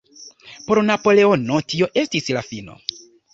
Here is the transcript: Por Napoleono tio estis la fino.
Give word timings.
Por 0.69 0.79
Napoleono 0.87 1.59
tio 1.75 1.91
estis 2.05 2.33
la 2.39 2.45
fino. 2.49 2.81